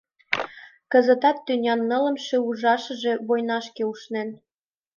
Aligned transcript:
Кызытат 0.91 1.37
тӱнян 1.45 1.81
нылымше 1.89 2.37
ужашыже 2.47 3.13
войнашке 3.27 3.83
ушнен. 3.91 4.29